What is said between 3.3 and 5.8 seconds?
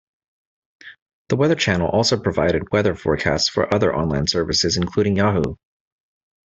for other online services including Yahoo!